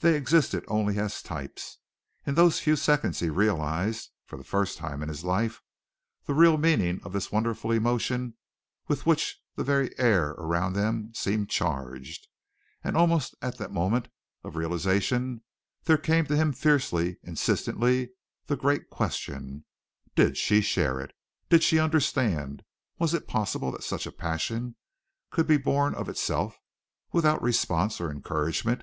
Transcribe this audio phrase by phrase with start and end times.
[0.00, 1.78] They existed only as types.
[2.26, 5.62] In those few seconds he realized, for the first time in his life,
[6.24, 8.34] the real meaning of this wonderful emotion
[8.88, 12.26] with which the very air around them seemed charged,
[12.82, 14.08] and almost at the moment
[14.42, 15.42] of realization
[15.84, 18.10] there came to him fiercely, insistently,
[18.46, 19.64] the great question,
[20.16, 21.12] did she share it,
[21.48, 22.64] did she understand,
[22.98, 24.74] was it possible that such a passion
[25.30, 26.58] could be born of itself,
[27.12, 28.82] without response or encouragement?